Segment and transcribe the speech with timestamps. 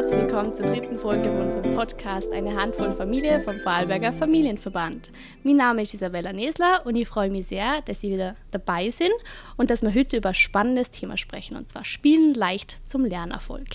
[0.00, 5.10] herzlich willkommen zur dritten Folge von unserem Podcast Eine Handvoll Familie vom Vorarlberger Familienverband.
[5.42, 9.12] Mein Name ist Isabella Nesler und ich freue mich sehr, dass Sie wieder dabei sind
[9.58, 13.68] und dass wir heute über ein spannendes Thema sprechen und zwar Spielen leicht zum Lernerfolg.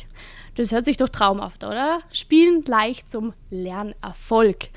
[0.55, 1.99] Das hört sich doch traumhaft, oder?
[2.11, 4.69] Spielen leicht zum Lernerfolg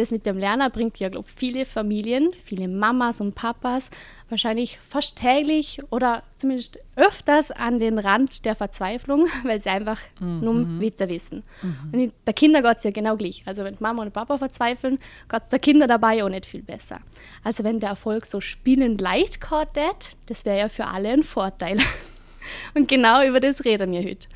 [0.00, 3.90] das mit dem Lernen bringt ja, glaube viele Familien, viele Mamas und Papas
[4.28, 10.40] wahrscheinlich fast täglich oder zumindest öfters an den Rand der Verzweiflung, weil sie einfach mhm.
[10.40, 11.42] nur weiter wissen.
[11.62, 11.90] Mhm.
[11.92, 13.42] Und der Kinder geht es ja genau gleich.
[13.46, 17.00] Also wenn Mama und Papa verzweifeln, geht es der Kinder dabei auch nicht viel besser.
[17.42, 21.78] Also wenn der Erfolg so spielend leicht geht, das wäre ja für alle ein Vorteil.
[22.74, 24.28] Und genau über das reden wir heute.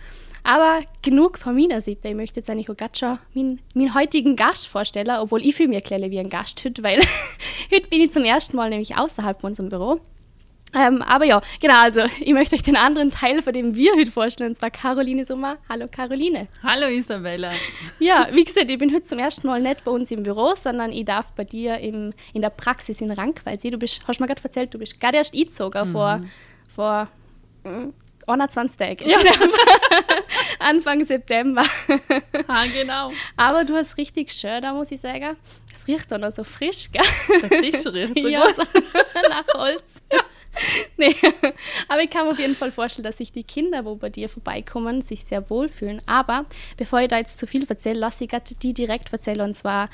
[0.44, 2.08] Aber genug von meiner Seite.
[2.08, 5.70] Ich möchte jetzt eigentlich auch gerade schon meinen, meinen heutigen Gast vorstellen, obwohl ich fühle
[5.70, 7.00] mich ein wie ein Gast heute, weil
[7.72, 10.00] heute bin ich zum ersten Mal nämlich außerhalb von unserem Büro.
[10.74, 14.10] Ähm, aber ja, genau, also ich möchte euch den anderen Teil, von dem wir heute
[14.10, 15.56] vorstellen, und zwar Caroline Sommer.
[15.68, 16.48] Hallo Caroline.
[16.62, 17.52] Hallo Isabella.
[18.00, 20.92] Ja, wie gesagt, ich bin heute zum ersten Mal nicht bei uns im Büro, sondern
[20.92, 23.70] ich darf bei dir im, in der Praxis in Rankwaldsee.
[23.70, 25.92] Du bist, hast mir gerade erzählt, du bist gerade erst eingezogen mhm.
[25.92, 26.20] vor,
[26.74, 27.08] vor
[28.26, 29.08] 21 Tage.
[29.08, 29.18] Ja.
[30.64, 31.62] Anfang September.
[32.48, 33.12] ah, genau.
[33.36, 35.36] Aber du hast richtig schön, da muss ich sagen.
[35.72, 37.02] Es riecht auch noch so frisch, gell?
[37.42, 38.56] Der Tisch riecht so ja, gut.
[39.28, 40.00] nach Holz.
[40.96, 41.14] nee.
[41.88, 44.28] Aber ich kann mir auf jeden Fall vorstellen, dass sich die Kinder, wo bei dir
[44.28, 46.00] vorbeikommen, sich sehr wohlfühlen.
[46.06, 48.30] Aber bevor ich da jetzt zu viel erzähle, lass ich
[48.62, 49.42] die direkt erzählen.
[49.42, 49.90] Und zwar,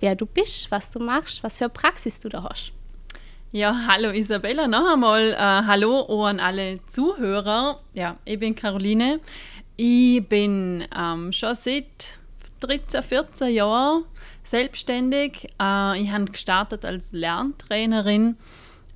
[0.00, 2.72] wer du bist, was du machst, was für Praxis du da hast.
[3.54, 7.80] Ja, hallo Isabella, noch einmal äh, hallo an alle Zuhörer.
[7.92, 9.20] Ja, ich bin Caroline.
[9.76, 12.18] Ich bin ähm, schon seit
[12.60, 14.04] 13, 14 Jahren
[14.44, 15.48] selbstständig.
[15.60, 18.36] Äh, ich habe gestartet als Lerntrainerin.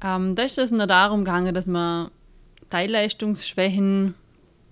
[0.02, 2.10] Ähm, da ist es nur darum gegangen, dass wir
[2.70, 4.14] Teilleistungsschwächen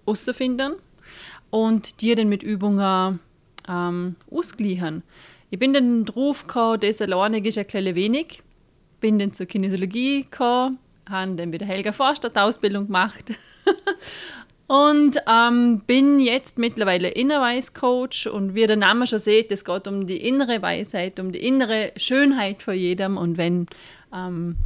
[0.04, 0.74] herausfinden
[1.50, 3.20] und die dann mit Übungen
[3.68, 5.02] ähm, ausgleichen.
[5.50, 8.42] Ich bin dann drauf gekommen, das alleine ist ein kleines wenig
[9.04, 10.78] bin dann zur Kinesiologie gekommen,
[11.10, 13.34] habe dann wieder Helga Forster die Ausbildung gemacht
[14.66, 20.06] und ähm, bin jetzt mittlerweile Innerweis-Coach und wie der Name schon sieht, es geht um
[20.06, 23.66] die innere Weisheit, um die innere Schönheit von jedem und wenn
[24.14, 24.56] ähm,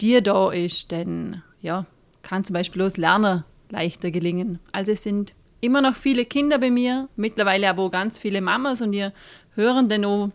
[0.00, 1.86] dir da ist, dann ja,
[2.22, 4.58] kann zum Beispiel das Lernen leichter gelingen.
[4.70, 8.80] Also es sind immer noch viele Kinder bei mir, mittlerweile aber auch ganz viele Mamas
[8.80, 9.12] und ihr
[9.54, 10.30] hören dann auch,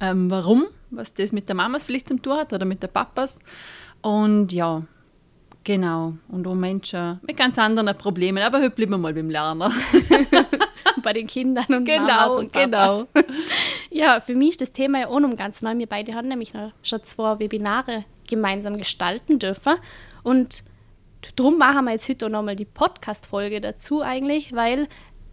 [0.00, 3.38] ähm, warum was das mit der Mamas vielleicht zum tun hat oder mit der Papas.
[4.02, 4.82] Und ja,
[5.66, 6.14] genau.
[6.28, 8.42] Und auch Menschen mit ganz anderen Problemen.
[8.42, 9.70] Aber heute bleiben wir mal beim Lernen.
[11.02, 13.06] Bei den Kindern und genau, Mamas und Papas.
[13.12, 13.26] Genau.
[13.90, 15.76] ja, für mich ist das Thema ja auch noch ganz neu.
[15.76, 19.74] Wir beide haben nämlich noch schon zwei Webinare gemeinsam gestalten dürfen.
[20.22, 20.64] Und
[21.36, 24.88] darum machen wir jetzt heute auch nochmal die Podcast-Folge dazu eigentlich, weil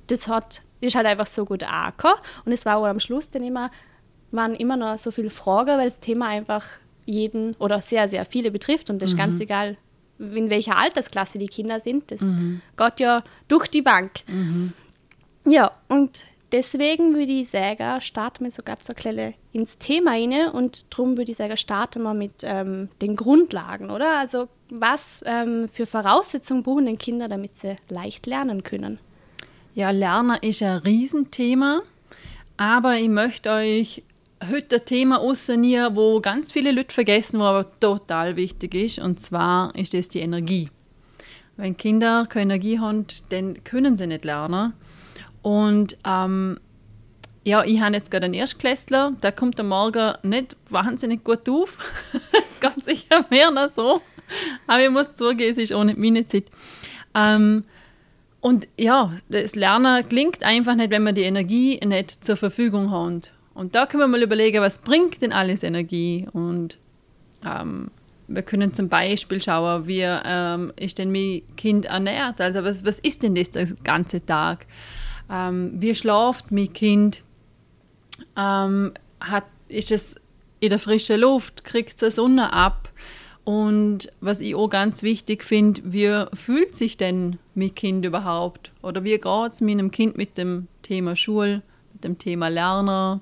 [0.08, 2.20] das hat, ist halt einfach so gut angekommen.
[2.46, 3.72] Und es war auch am Schluss dann immer
[4.34, 6.66] waren immer noch so viele Fragen, weil das Thema einfach
[7.06, 9.42] jeden oder sehr, sehr viele betrifft und das ist ganz mhm.
[9.42, 9.78] egal,
[10.20, 12.12] in welcher Altersklasse die Kinder sind.
[12.12, 12.62] Das mhm.
[12.78, 14.12] geht ja durch die Bank.
[14.28, 14.74] Mhm.
[15.46, 20.94] Ja, und deswegen würde ich sagen, starten wir sogar so ein ins Thema rein und
[20.94, 24.20] darum würde ich sagen, starten wir mit ähm, den Grundlagen, oder?
[24.20, 29.00] Also was ähm, für Voraussetzungen brauchen denn Kinder, damit sie leicht lernen können?
[29.74, 31.82] Ja, Lernen ist ein Riesenthema,
[32.58, 34.04] aber ich möchte euch
[34.50, 39.00] heute ein Thema rausnehmen, wo ganz viele Leute vergessen, wo aber total wichtig ist.
[39.00, 40.70] Und zwar ist das die Energie.
[41.58, 44.74] Wenn Kinder keine Energie haben, dann können sie nicht lernen.
[45.42, 46.60] Und ähm,
[47.44, 51.78] ja, ich habe jetzt gerade einen Erstklässler, der kommt am Morgen nicht wahnsinnig gut auf.
[52.48, 54.02] Es geht sicher mehr noch so.
[54.68, 56.46] Aber ich muss zugeben, es ist auch nicht meine Zeit.
[57.14, 57.64] Ähm,
[58.40, 63.32] und ja, das Lernen klingt einfach nicht, wenn man die Energie nicht zur Verfügung hat.
[63.54, 66.28] Und da können wir mal überlegen, was bringt denn alles Energie?
[66.34, 66.78] Und
[67.46, 67.92] ähm,
[68.28, 72.42] wir können zum Beispiel schauen, wie ähm, ist denn mein Kind ernährt?
[72.42, 74.66] Also was, was ist denn das den ganzen Tag?
[75.30, 77.24] Ähm, wie schlaft mein Kind?
[78.38, 80.16] Ähm, hat, ist es
[80.60, 81.64] in der frischen Luft?
[81.64, 82.90] Kriegt es die Sonne ab?
[83.44, 88.72] Und was ich auch ganz wichtig finde, wie fühlt sich denn mein Kind überhaupt?
[88.82, 91.62] Oder wie geht es meinem Kind mit dem Thema Schule,
[91.92, 93.20] mit dem Thema Lernen?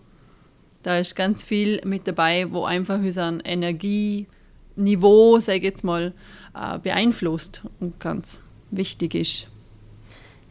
[0.83, 6.13] Da ist ganz viel mit dabei, wo einfach unser Energieniveau, sage ich jetzt mal,
[6.55, 8.41] äh, beeinflusst und ganz
[8.71, 9.47] wichtig ist.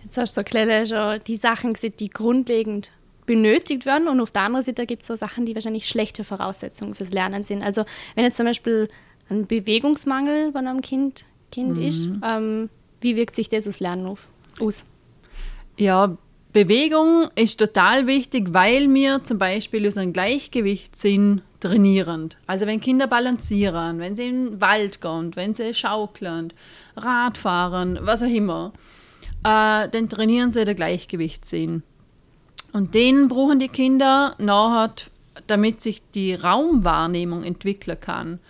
[0.04, 2.90] Jetzt hast du so kleine schon die Sachen gesehen, die grundlegend
[3.26, 6.94] benötigt werden und auf der anderen Seite gibt es so Sachen, die wahrscheinlich schlechte Voraussetzungen
[6.94, 7.62] fürs Lernen sind.
[7.62, 7.84] Also
[8.14, 8.88] wenn jetzt zum Beispiel
[9.28, 11.82] ein Bewegungsmangel bei einem Kind, kind mhm.
[11.82, 14.26] ist, ähm, wie wirkt sich das aufs Lernen auf,
[14.60, 14.84] aus?
[15.76, 16.16] Ja,
[16.52, 22.30] Bewegung ist total wichtig, weil wir zum Beispiel unseren Gleichgewichtssinn trainieren.
[22.46, 26.52] Also wenn Kinder balancieren, wenn sie in den Wald gehen, wenn sie schaukeln,
[26.96, 28.72] Radfahren, was auch immer,
[29.44, 31.84] äh, dann trainieren sie den Gleichgewichtssinn.
[32.72, 34.94] Und den brauchen die Kinder nachher,
[35.46, 38.40] damit sich die Raumwahrnehmung entwickeln kann.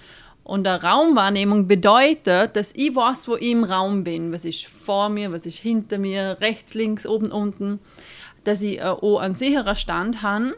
[0.50, 4.32] Und eine Raumwahrnehmung bedeutet, dass ich weiß, wo ich im Raum bin.
[4.32, 7.78] Was ist vor mir, was ist hinter mir, rechts, links, oben, unten.
[8.44, 10.54] Dass ich auch einen sicheren Stand habe.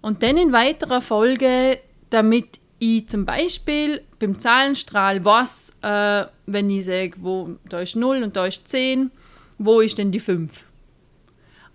[0.00, 1.78] Und dann in weiterer Folge,
[2.10, 8.22] damit ich zum Beispiel beim Zahlenstrahl weiß, äh, wenn ich sage, wo, da ist 0
[8.22, 9.10] und da ist 10,
[9.58, 10.64] wo ist denn die 5?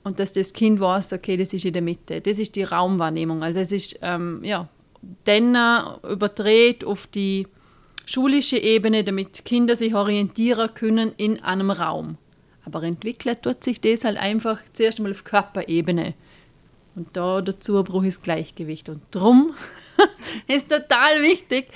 [0.03, 2.21] Und dass das Kind weiß, okay, das ist in der Mitte.
[2.21, 3.43] Das ist die Raumwahrnehmung.
[3.43, 4.67] Also es ist, ähm, ja,
[5.25, 5.55] dann
[6.09, 7.47] überdreht auf die
[8.05, 12.17] schulische Ebene, damit Kinder sich orientieren können in einem Raum.
[12.65, 16.13] Aber entwickelt tut sich das halt einfach zuerst einmal auf Körperebene.
[16.95, 18.89] Und da dazu brauche ich das Gleichgewicht.
[18.89, 19.53] Und darum
[20.47, 21.69] ist total wichtig,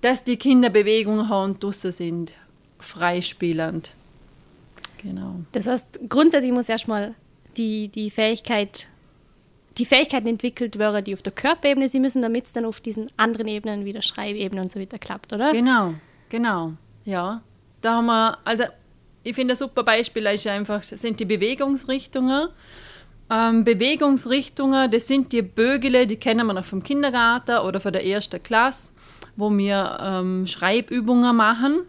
[0.00, 2.34] dass die Kinder Bewegung haben und draußen sind,
[2.78, 3.92] freispielend.
[4.98, 5.40] Genau.
[5.52, 7.14] Das heißt, grundsätzlich muss erstmal
[7.56, 8.88] die, die Fähigkeit,
[9.78, 13.08] die Fähigkeiten entwickelt werden, die auf der Körperebene sie müssen, damit es dann auf diesen
[13.16, 15.52] anderen Ebenen wie der Schreibebene und so weiter klappt, oder?
[15.52, 15.94] Genau,
[16.28, 16.72] genau.
[17.04, 17.42] Ja.
[17.82, 18.64] Da haben wir, also
[19.26, 22.48] ich finde ein super Beispiel ist einfach, sind die Bewegungsrichtungen.
[23.28, 28.06] Ähm, Bewegungsrichtungen, das sind die Bögele, die kennen wir noch vom Kindergarten oder von der
[28.06, 28.92] ersten Klasse,
[29.34, 31.80] wo wir ähm, Schreibübungen machen.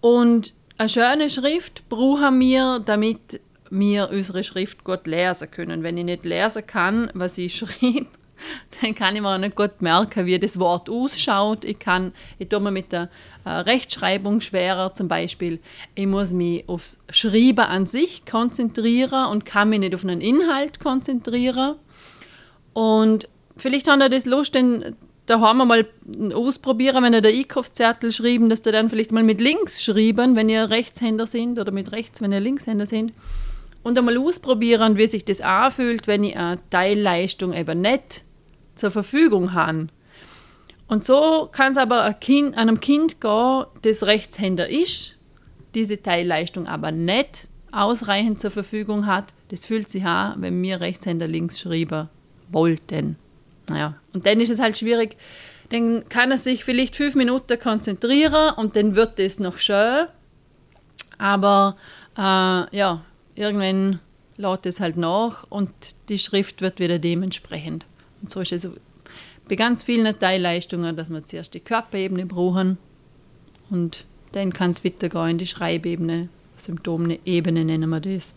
[0.00, 3.40] Und eine schöne Schrift brauchen wir, damit
[3.70, 5.82] wir unsere Schrift gut lesen können.
[5.82, 8.06] Wenn ich nicht lesen kann, was ich schreibe,
[8.80, 11.64] dann kann ich mir auch nicht gut merken, wie das Wort ausschaut.
[11.64, 13.08] Ich kann, ich tue mir mit der
[13.44, 15.60] äh, Rechtschreibung schwerer zum Beispiel.
[15.94, 20.80] Ich muss mich aufs Schreiben an sich konzentrieren und kann mich nicht auf einen Inhalt
[20.80, 21.76] konzentrieren.
[22.72, 24.96] Und vielleicht haben wir das Lust, den
[25.28, 25.86] da haben wir mal
[26.32, 30.48] ausprobieren, wenn ihr der Einkaufszettel schreiben, dass ihr dann vielleicht mal mit links schreiben, wenn
[30.48, 33.12] ihr Rechtshänder sind oder mit rechts, wenn ihr Linkshänder sind
[33.82, 38.22] und einmal ausprobieren, wie sich das anfühlt, wenn ich eine Teilleistung eben nicht
[38.78, 39.88] zur Verfügung habe.
[40.86, 45.16] Und so kann es aber ein kind, einem Kind gehen, das Rechtshänder ist,
[45.74, 49.34] diese Teilleistung aber nicht ausreichend zur Verfügung hat.
[49.50, 52.08] Das fühlt sich an, wenn wir Rechtshänder links schreiben
[52.50, 53.16] wollten.
[53.68, 55.16] Naja, und dann ist es halt schwierig.
[55.70, 60.06] Dann kann er sich vielleicht fünf Minuten konzentrieren und dann wird es noch schön.
[61.18, 61.76] Aber
[62.16, 63.04] äh, ja,
[63.34, 64.00] irgendwann
[64.38, 65.70] lädt es halt nach und
[66.08, 67.84] die Schrift wird wieder dementsprechend.
[68.22, 68.68] Und so ist es
[69.48, 72.78] bei ganz vielen Teilleistungen, dass wir zuerst die Körperebene brauchen
[73.70, 78.34] und dann kann es weitergehen in die Schreibebene, Symptomebene nennen wir das.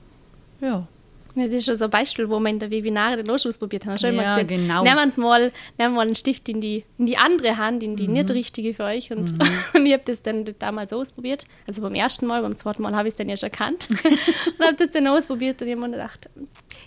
[0.62, 0.88] Ja.
[1.33, 3.86] Ja, das ist schon so ein Beispiel, wo wir in der Webinare den Los ausprobiert
[3.86, 3.98] haben.
[3.98, 4.83] Schon ja, genau.
[4.83, 8.16] Nehmt mal, nehmt mal einen Stift in die, in die andere Hand, in die mhm.
[8.16, 9.12] nicht richtige für euch.
[9.12, 9.39] Und, mhm.
[9.74, 11.45] und ich habe das dann damals ausprobiert.
[11.68, 13.88] Also beim ersten Mal, beim zweiten Mal habe ich es dann ja schon erkannt.
[14.60, 16.30] und habe das dann ausprobiert und ich habe mir gedacht,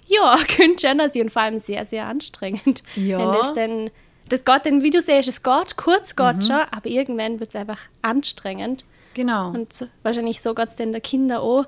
[0.06, 2.82] ja, könnte schon sein und vor allem sehr, sehr anstrengend.
[2.96, 3.18] Ja.
[3.18, 3.90] Wenn das dann,
[4.28, 6.42] das geht dann, wie du siehst, es geht, kurz geht mhm.
[6.42, 8.84] schon, aber irgendwann wird es einfach anstrengend.
[9.14, 9.50] Genau.
[9.50, 11.66] Und wahrscheinlich so geht es dann der Kinder auch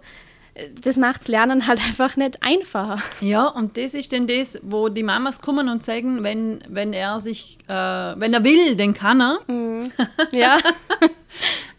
[0.81, 2.99] das macht das Lernen halt einfach nicht einfacher.
[3.21, 7.21] Ja, und das ist denn das, wo die Mamas kommen und sagen, wenn, wenn er
[7.21, 9.39] sich, äh, wenn er will, dann kann er.
[9.47, 9.93] Mhm.
[10.33, 10.59] Ja.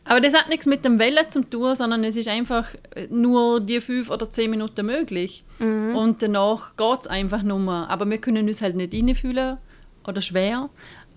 [0.07, 2.67] Aber das hat nichts mit dem Wellen zu tun, sondern es ist einfach
[3.09, 5.43] nur die fünf oder zehn Minuten möglich.
[5.59, 5.95] Mhm.
[5.95, 7.87] Und danach geht es einfach nur mehr.
[7.89, 9.57] Aber wir können uns halt nicht reinfühlen
[10.07, 10.69] oder schwer,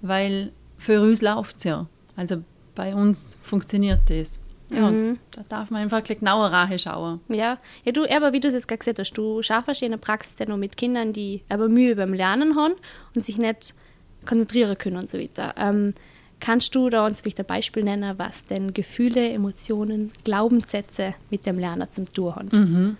[0.02, 1.86] weil für uns läuft es ja.
[2.16, 2.42] Also
[2.74, 4.40] bei uns funktioniert das.
[4.70, 5.18] Ja, mhm.
[5.32, 7.20] da darf man einfach genauer schauen.
[7.28, 7.58] Ja.
[7.84, 10.36] ja, du, aber wie du es jetzt gerade gesagt hast, du schaffst in der Praxis
[10.36, 12.74] dann noch mit Kindern, die aber Mühe beim Lernen haben
[13.14, 13.74] und sich nicht
[14.26, 15.54] konzentrieren können und so weiter.
[15.56, 15.94] Ähm,
[16.40, 21.58] kannst du da uns vielleicht ein Beispiel nennen, was denn Gefühle, Emotionen, Glaubenssätze mit dem
[21.58, 22.48] Lernen zum tun haben?
[22.52, 22.96] Mhm.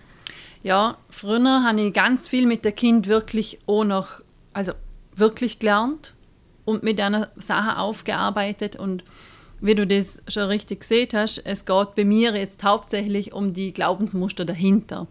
[0.63, 4.21] Ja, früher habe ich ganz viel mit dem Kind wirklich auch noch,
[4.53, 4.73] also
[5.15, 6.15] wirklich gelernt
[6.65, 9.03] und mit einer Sache aufgearbeitet und
[9.61, 13.73] wie du das schon richtig gesehen hast, es geht bei mir jetzt hauptsächlich um die
[13.73, 15.07] Glaubensmuster dahinter.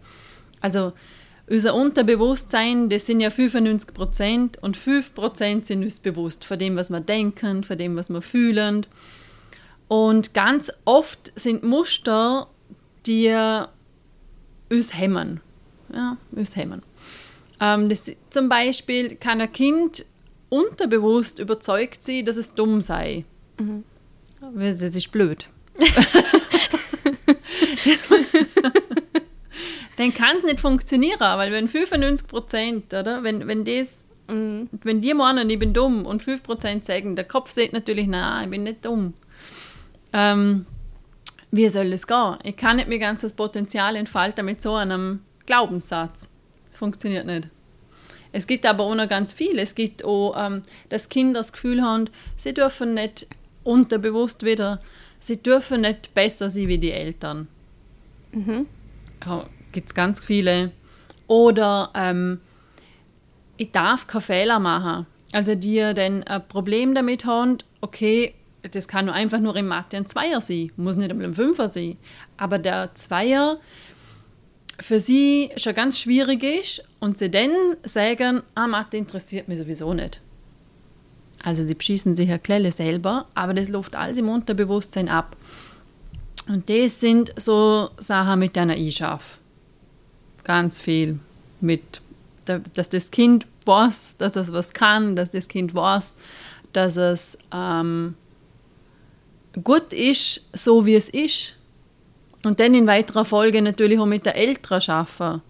[0.60, 0.92] Also
[1.50, 6.76] unser Unterbewusstsein, das sind ja 95 Prozent und 5 Prozent sind uns bewusst von dem,
[6.76, 8.86] was wir denken, von dem, was wir fühlen.
[9.88, 12.46] Und ganz oft sind Muster,
[13.04, 13.34] die
[14.70, 15.40] uns hemmen.
[15.92, 16.82] Ja, uns hemmen.
[17.60, 20.04] Ähm, das, zum Beispiel kann ein Kind
[20.50, 23.24] unterbewusst überzeugt sein, dass es dumm sei.
[23.58, 23.82] Mhm.
[24.54, 25.48] Das ist blöd.
[29.96, 34.68] dann kann es nicht funktionieren, weil wenn 95 Prozent, oder, wenn, wenn das, mhm.
[34.82, 38.44] wenn die meinen, ich bin dumm und 5 Prozent sagen, der Kopf sagt natürlich, nein,
[38.44, 39.14] ich bin nicht dumm.
[40.12, 40.66] Ähm,
[41.50, 42.36] wie soll das gehen?
[42.44, 46.28] Ich kann nicht mein ganzes Potenzial entfalten mit so einem Glaubenssatz.
[46.68, 47.48] Das funktioniert nicht.
[48.32, 49.58] Es gibt aber auch noch ganz viel.
[49.58, 53.26] Es gibt auch, ähm, dass Kinder das Gefühl haben, sie dürfen nicht
[53.64, 54.80] unterbewusst wieder,
[55.18, 57.48] sie dürfen nicht besser sein wie die Eltern.
[58.32, 58.66] Mhm.
[59.70, 60.72] Ja, gibt es ganz viele.
[61.26, 62.40] Oder ähm,
[63.56, 65.06] ich darf keine Fehler machen.
[65.32, 69.96] Also die dann ein Problem damit haben, okay, das kann nur einfach nur im Mathe
[69.96, 71.96] ein Zweier sein, muss nicht einmal ein Fünfer sein.
[72.36, 73.58] Aber der Zweier
[74.80, 77.52] für sie schon ganz schwierig ist und sie dann
[77.84, 80.20] sagen, ah, Mathe interessiert mich sowieso nicht.
[81.42, 85.36] Also sie beschießen sich eine Klelle selber, aber das läuft alles im Unterbewusstsein ab.
[86.48, 89.39] Und das sind so Sachen mit einer Ich-Schaff.
[90.50, 91.20] Ganz viel
[91.60, 92.02] mit,
[92.44, 96.16] dass das Kind weiß, dass es was kann, dass das Kind weiß,
[96.72, 98.16] dass es ähm,
[99.62, 101.54] gut ist, so wie es ist.
[102.42, 105.40] Und dann in weiterer Folge natürlich auch mit der Eltern schaffen.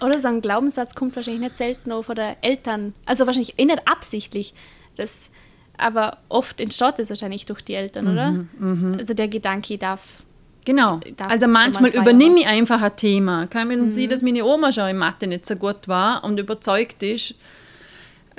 [0.00, 2.94] Oder so ein Glaubenssatz kommt wahrscheinlich nicht selten auch von den Eltern.
[3.06, 4.54] Also wahrscheinlich eh nicht absichtlich.
[4.94, 5.30] Das,
[5.78, 8.30] aber oft entsteht es wahrscheinlich durch die Eltern, oder?
[8.30, 10.22] Mhm, also der Gedanke darf.
[10.66, 10.98] Genau.
[11.16, 13.46] Darf also manchmal übernehme ich einfach ein Thema.
[13.46, 13.90] Kann man mhm.
[13.90, 17.34] sehen, dass meine Oma schon in Mathe nicht so gut war und überzeugt ist.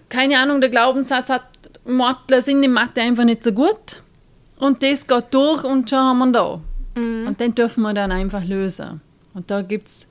[0.09, 1.43] Keine Ahnung, der Glaubenssatz hat,
[1.85, 4.03] Mortler sind in Mathe einfach nicht so gut.
[4.59, 6.61] Und das geht durch und schon haben wir da.
[6.95, 7.27] Mhm.
[7.27, 8.99] Und den dürfen wir dann einfach lösen.
[9.33, 10.07] Und da gibt es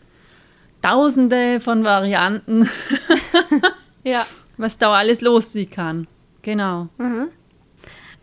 [0.81, 2.69] tausende von Varianten,
[4.05, 4.25] ja.
[4.57, 6.07] was da alles los sein kann.
[6.41, 6.89] Genau.
[6.97, 7.29] Mhm.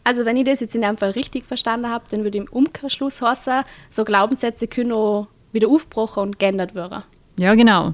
[0.03, 3.21] Also wenn ich das jetzt in dem Fall richtig verstanden habe, dann würde im Umkehrschluss
[3.21, 7.03] heißen, so Glaubenssätze können auch wieder aufgebrochen und geändert werden.
[7.37, 7.93] Ja, genau.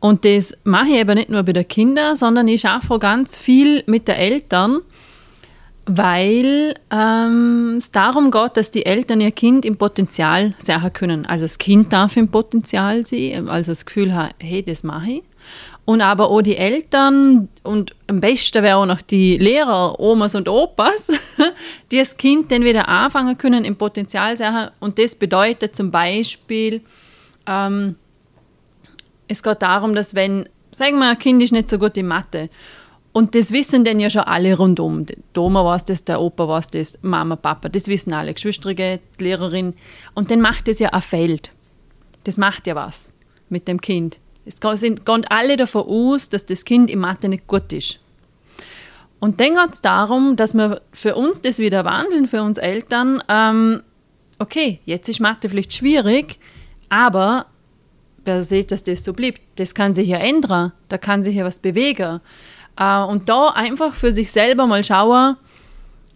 [0.00, 3.82] Und das mache ich eben nicht nur bei den Kindern, sondern ich arbeite ganz viel
[3.86, 4.80] mit den Eltern,
[5.86, 11.26] weil ähm, es darum geht, dass die Eltern ihr Kind im Potenzial sehen können.
[11.26, 15.22] Also das Kind darf im Potenzial sein, also das Gefühl haben, hey, das mache ich.
[15.86, 20.48] Und aber auch die Eltern und am besten wäre auch noch die Lehrer, Omas und
[20.48, 21.12] Opas,
[21.92, 24.68] die das Kind dann wieder anfangen können im Potenzial sehen.
[24.80, 26.82] Und das bedeutet zum Beispiel,
[27.46, 27.94] ähm,
[29.28, 32.48] es geht darum, dass wenn, sagen wir, ein Kind ist nicht so gut in Mathe
[33.16, 35.06] und das wissen dann ja schon alle rundum.
[35.06, 39.24] Die Oma weiß das, der Opa weiß das, Mama, Papa, das wissen alle, Geschwisterige, die
[39.24, 39.72] Lehrerin.
[40.14, 41.50] Und dann macht das ja ein Feld.
[42.24, 43.10] Das macht ja was
[43.48, 44.18] mit dem Kind.
[44.46, 47.98] Es gehen alle davon aus, dass das Kind in Mathe nicht gut ist.
[49.18, 53.22] Und dann geht es darum, dass wir für uns das wieder wandeln, für uns Eltern.
[53.28, 53.82] Ähm,
[54.38, 56.38] okay, jetzt ist Mathe vielleicht schwierig,
[56.90, 57.46] aber
[58.24, 61.44] wer sieht, dass das so bleibt, das kann sich ja ändern, da kann sich ja
[61.44, 62.20] was bewegen.
[62.78, 65.36] Äh, und da einfach für sich selber mal schauen,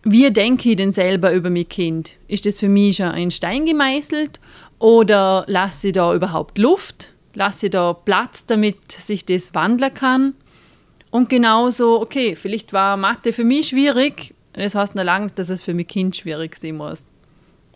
[0.03, 2.13] wie denke ich denn selber über mein Kind?
[2.27, 4.41] Ist das für mich schon ein Stein gemeißelt
[4.79, 7.13] oder lasse ich da überhaupt Luft?
[7.35, 10.35] Lasse da Platz, damit sich das wandeln kann?
[11.11, 15.63] Und genauso, okay, vielleicht war Mathe für mich schwierig, das heißt noch lange, dass es
[15.63, 17.05] für mein Kind schwierig sein muss.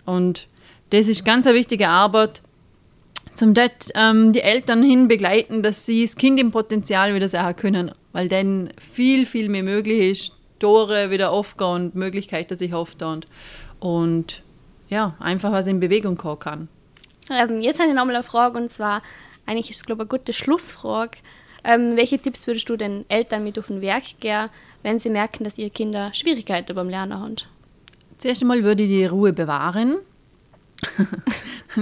[0.04, 0.46] Und
[0.90, 2.42] das ist ganz eine wichtige Arbeit,
[3.32, 7.56] zum dort ähm, die Eltern hin begleiten, dass sie das Kind im Potenzial wieder sehen
[7.56, 13.26] können weil dann viel, viel mehr möglich ist, Tore wieder aufgehen und Möglichkeiten sich auftun
[13.80, 14.42] und
[14.88, 16.68] ja, einfach was in Bewegung kommen kann.
[17.28, 19.02] Ähm, jetzt habe ich nochmal eine Frage und zwar,
[19.46, 21.18] eigentlich ist es glaube ich eine gute Schlussfrage.
[21.64, 24.50] Ähm, welche Tipps würdest du den Eltern mit auf den Werk gehen,
[24.82, 27.36] wenn sie merken, dass ihre Kinder Schwierigkeiten beim Lernen haben?
[28.18, 29.96] Zuerst einmal würde ich die Ruhe bewahren.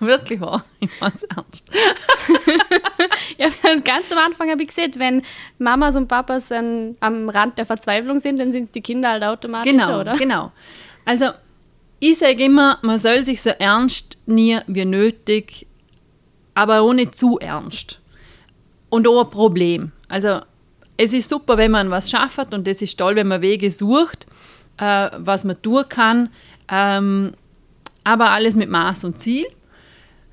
[0.00, 1.64] Wirklich wahr, ich mein's ernst.
[3.38, 3.48] ja,
[3.82, 5.22] ganz am Anfang habe ich gesehen, wenn
[5.58, 9.24] Mamas und Papas an, am Rand der Verzweiflung sind, dann sind es die Kinder halt
[9.24, 10.16] automatisch, genau, oder?
[10.16, 10.52] Genau,
[11.04, 11.30] Also,
[12.00, 15.66] ich sage immer, man soll sich so ernst nehmen wie nötig,
[16.58, 18.00] aber nicht zu ernst.
[18.90, 19.92] Und auch ein Problem.
[20.08, 20.40] Also,
[20.96, 24.26] es ist super, wenn man was schafft und es ist toll, wenn man Wege sucht,
[24.78, 26.30] äh, was man tun kann.
[26.68, 27.34] Ähm,
[28.02, 29.46] aber alles mit Maß und Ziel.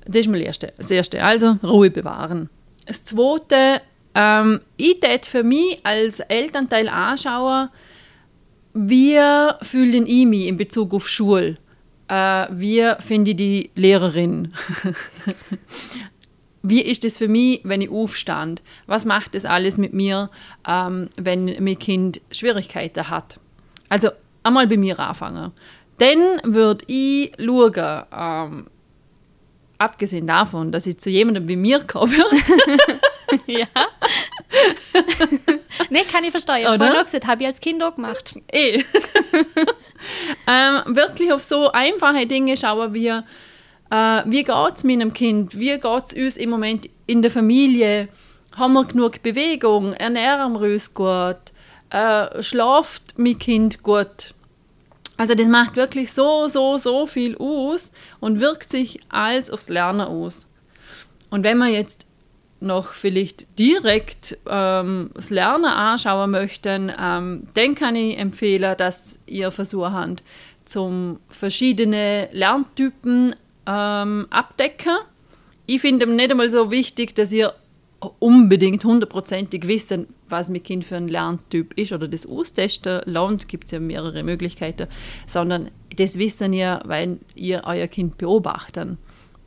[0.04, 0.72] Das ist mal das Erste.
[0.76, 1.22] Das Erste.
[1.22, 2.50] Also Ruhe bewahren.
[2.86, 3.80] Das Zweite,
[4.16, 7.68] ähm, ich tät für mich als Elternteil anschauen,
[8.74, 9.20] wie
[9.62, 11.58] fühle ich mich in Bezug auf Schule.
[12.08, 14.52] äh, wie finde ich die Lehrerin?
[16.68, 18.62] wie ist es für mich, wenn ich aufstand?
[18.86, 20.30] Was macht das alles mit mir,
[20.66, 23.38] ähm, wenn mein Kind Schwierigkeiten hat?
[23.88, 24.10] Also
[24.42, 25.52] einmal bei mir anfangen.
[25.98, 28.66] Dann würde ich schauen, ähm,
[29.78, 32.16] abgesehen davon, dass ich zu jemandem wie mir komme.
[33.46, 33.66] ja.
[35.90, 36.60] ne, kann ich verstehen.
[36.60, 38.34] Ich habe gesagt, habe ich als Kind auch gemacht.
[38.52, 38.78] Eh.
[40.46, 43.24] ähm, wirklich auf so einfache Dinge schauen wir,
[43.90, 48.08] äh, wie geht es meinem Kind, wie geht es uns im Moment in der Familie,
[48.52, 51.36] haben wir genug Bewegung, ernähren wir uns gut,
[51.90, 54.34] äh, schlaft mein Kind gut.
[55.18, 60.06] Also das macht wirklich so, so, so viel aus und wirkt sich alles aufs Lernen
[60.06, 60.46] aus.
[61.30, 62.06] Und wenn man jetzt
[62.60, 69.50] noch vielleicht direkt ähm, das Lernen anschauen möchten, ähm, dann kann ich empfehlen, dass ihr
[69.50, 70.22] versucht,
[70.64, 74.96] zum verschiedene Lerntypen ähm, abdecken.
[75.66, 77.52] Ich finde nicht einmal so wichtig, dass ihr
[78.18, 83.64] unbedingt hundertprozentig wissen, was mit Kind für ein Lerntyp ist oder das austesten lernt, gibt
[83.64, 84.86] es ja mehrere Möglichkeiten,
[85.26, 88.96] sondern das wissen ihr, weil ihr euer Kind beobachtet.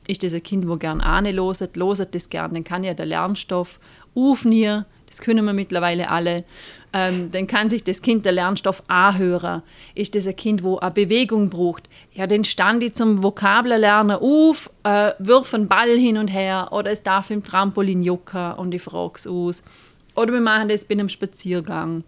[0.07, 3.05] Ist das ein Kind, wo gern Ahne loset, loset das gern, dann kann ja der
[3.05, 3.79] Lernstoff
[4.15, 6.43] aufnehmen, das können wir mittlerweile alle.
[6.93, 9.61] Ähm, dann kann sich das Kind der Lernstoff anhören.
[9.95, 11.89] Ist das ein Kind, wo eine Bewegung braucht?
[12.13, 16.91] Ja, dann stand ich zum Vokabellernen auf, äh, wirf einen Ball hin und her oder
[16.91, 19.63] es darf im Trampolin jucken und ich frage es aus.
[20.15, 22.03] Oder wir machen das bei einem Spaziergang.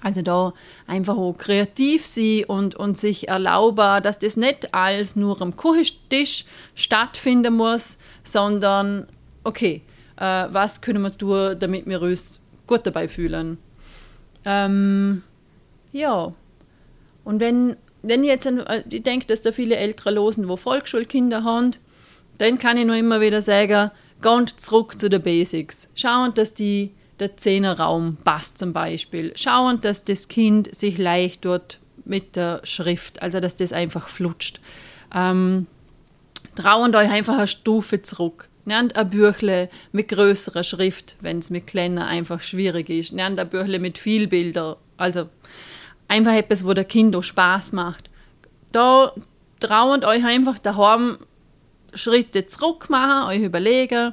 [0.00, 0.52] Also da
[0.88, 6.44] einfach auch kreativ sein und, und sich erlauben, dass das nicht alles nur am Küchentisch
[6.74, 9.06] stattfinden muss, sondern
[9.44, 9.82] okay,
[10.22, 13.58] äh, was können wir tun, damit wir uns gut dabei fühlen.
[14.44, 15.22] Ähm,
[15.92, 16.32] ja,
[17.24, 21.72] und wenn, wenn jetzt, äh, ich denke, dass da viele Ältere losen, wo Volksschulkinder haben,
[22.38, 25.88] dann kann ich nur immer wieder sagen, ganz zurück zu den Basics.
[25.94, 29.32] Schauen, dass die, der Zehnerraum passt zum Beispiel.
[29.34, 34.60] Schauen, dass das Kind sich leicht dort mit der Schrift, also dass das einfach flutscht.
[35.14, 35.66] Ähm,
[36.54, 38.48] trauen euch einfach eine Stufe zurück.
[38.64, 43.12] Nehmt ein Büchle mit größerer Schrift, wenn es mit kleiner einfach schwierig ist.
[43.12, 44.76] Nehmt ein Büchle mit viel Bilder.
[44.96, 45.28] Also
[46.06, 48.10] einfach etwas, wo der Kind auch Spaß macht.
[48.70, 49.12] Da
[49.60, 51.18] trauend euch einfach daheim
[51.94, 54.12] Schritte zurück machen, euch überlegen,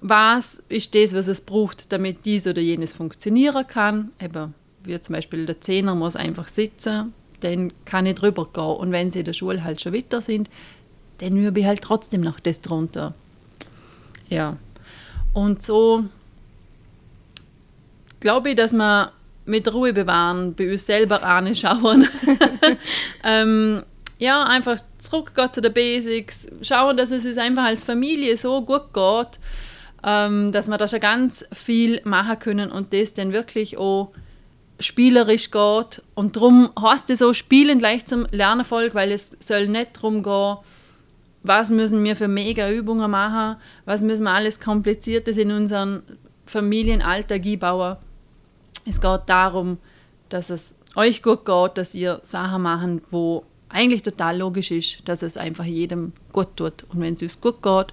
[0.00, 4.10] was ist das, was es braucht, damit dies oder jenes funktionieren kann.
[4.20, 8.64] Eben, wie zum Beispiel der Zehner muss einfach sitzen, dann kann ich drüber gehen.
[8.64, 10.50] Und wenn sie in der Schule halt schon weiter sind,
[11.18, 13.14] dann übe ich halt trotzdem noch das drunter.
[14.28, 14.56] Ja.
[15.32, 16.04] Und so
[18.20, 19.12] glaube ich, dass wir
[19.46, 22.08] mit Ruhe bewahren, bei uns selber anschauen.
[23.24, 23.82] ähm,
[24.18, 28.94] ja, einfach zurückgehen zu den Basics, schauen, dass es uns einfach als Familie so gut
[28.94, 29.38] geht,
[30.02, 34.12] ähm, dass wir da schon ganz viel machen können und das dann wirklich auch
[34.80, 36.02] spielerisch geht.
[36.14, 40.56] Und darum heißt es so Spielen gleich zum Lernerfolg, weil es soll nicht darum gehen,
[41.44, 46.02] was müssen wir für mega Übungen machen, was müssen wir alles Kompliziertes in unseren
[46.46, 47.96] Familienalltag einbauen.
[48.86, 49.78] Es geht darum,
[50.30, 55.22] dass es euch gut geht, dass ihr Sachen machen, wo eigentlich total logisch ist, dass
[55.22, 56.84] es einfach jedem gut tut.
[56.88, 57.92] Und wenn es uns gut geht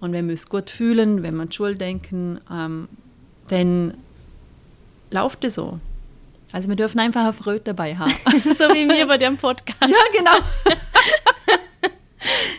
[0.00, 2.88] und wenn wir es gut fühlen, wenn wir an die Schule denken, ähm,
[3.48, 3.94] dann
[5.10, 5.80] läuft es so.
[6.52, 8.14] Also wir dürfen einfach eine Freude dabei haben.
[8.56, 9.80] so wie wir bei dem Podcast.
[9.80, 10.76] Ja, genau.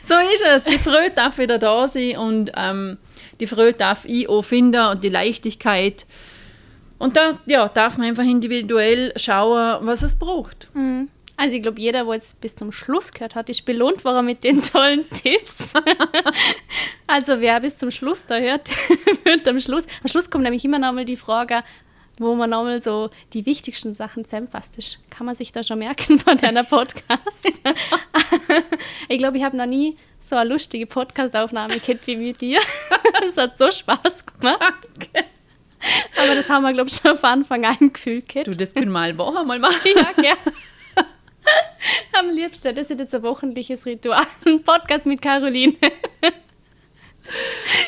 [0.04, 0.64] so ist es.
[0.66, 2.98] Die Freude darf wieder da sein und ähm,
[3.40, 6.06] die Freude darf ich auch finden und die Leichtigkeit.
[6.98, 10.70] Und da ja, darf man einfach individuell schauen, was es braucht.
[10.74, 11.10] Mhm.
[11.36, 14.44] Also ich glaube, jeder, der jetzt bis zum Schluss gehört hat, ist belohnt worden mit
[14.44, 15.74] den tollen Tipps.
[17.08, 18.70] also wer bis zum Schluss da hört,
[19.24, 21.64] wird am Schluss, am Schluss kommt nämlich immer noch mal die Frage,
[22.20, 24.78] wo man nochmal so die wichtigsten Sachen zusammenfasst.
[24.78, 27.48] Das kann man sich da schon merken von deiner Podcast.
[29.10, 32.60] ich glaube, ich habe noch nie so eine lustige Podcast-Aufnahme gehabt wie mit dir.
[33.26, 34.90] Es hat so Spaß gemacht.
[36.18, 38.48] Aber das haben wir, glaube ich, schon von Anfang an gefühlt gehabt.
[38.48, 39.92] Du, das können wir mal Woche mal machen.
[39.96, 40.38] Ja, gerne.
[42.20, 44.26] Am liebsten, das ist jetzt ein wochenliches Ritual.
[44.46, 45.76] Ein Podcast mit Caroline.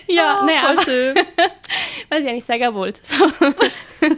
[0.07, 0.81] ja, oh, naja.
[0.81, 1.15] schön.
[2.15, 3.01] Was ich eigentlich sagen wollte.
[3.03, 3.15] So.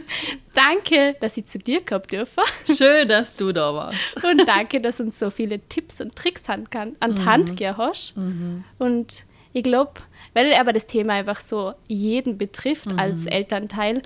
[0.54, 2.44] danke, dass ich zu dir kommen dürfen.
[2.76, 4.24] Schön, dass du da warst.
[4.24, 6.68] Und danke, dass du uns so viele Tipps und Tricks an,
[7.00, 7.24] an die mhm.
[7.24, 8.16] Hand gegeben hast.
[8.16, 8.62] Mhm.
[8.78, 9.94] Und ich glaube,
[10.34, 12.98] weil aber das Thema einfach so jeden betrifft mhm.
[13.00, 14.02] als Elternteil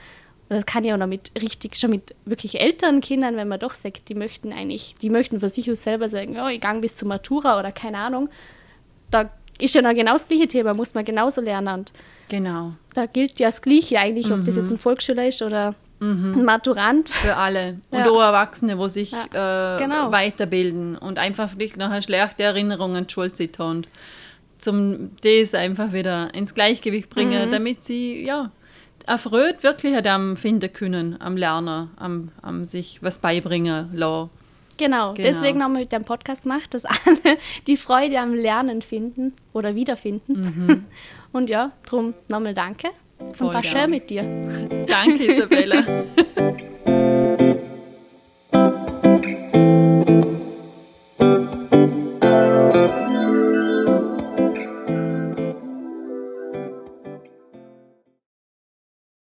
[0.49, 3.73] das kann ja auch noch mit richtig, schon mit wirklich älteren Kindern, wenn man doch
[3.73, 7.09] sagt, die möchten eigentlich, die möchten für sich selber sagen, oh, ich gang bis zur
[7.09, 8.29] Matura oder keine Ahnung.
[9.11, 11.81] Da ist ja noch genau das gleiche Thema, muss man genauso lernen.
[11.81, 11.93] Und
[12.33, 12.73] Genau.
[12.95, 14.73] da gilt ja das Gleiche eigentlich, ob das jetzt Mhm.
[14.75, 17.11] ein Volksschüler ist oder ein Maturant.
[17.11, 17.77] Für alle.
[17.90, 18.11] Und Ja.
[18.11, 20.11] auch Erwachsene, wo sich Ja, äh, genau.
[20.11, 23.83] weiterbilden und einfach vielleicht nachher schlechte Erinnerungen an die Schulzeit haben.
[24.59, 27.53] Zum das einfach wieder ins Gleichgewicht bringen, Mhm.
[27.53, 28.51] damit sie ja
[29.07, 34.31] erfreut wirklich am finden können, am Lernen, am, am sich was beibringen lassen.
[34.79, 35.29] Genau, Genau.
[35.29, 39.75] deswegen haben wir mit dem Podcast gemacht, dass alle die Freude am Lernen finden oder
[39.75, 40.87] wiederfinden.
[41.33, 42.88] Und ja, drum nochmal danke.
[43.38, 43.64] War gern.
[43.64, 44.23] schön mit dir.
[44.87, 45.85] Danke, Isabella.